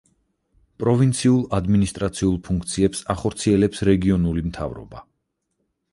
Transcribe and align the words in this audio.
პროვინციულ 0.83 1.43
ადმინისტრაციულ 1.57 2.41
ფუნქციებს 2.47 3.03
ახორციელებს 3.15 3.85
რეგიონული 3.91 4.45
მთავრობა. 4.51 5.07